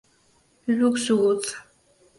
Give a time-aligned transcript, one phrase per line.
[0.65, 1.45] Look So Good.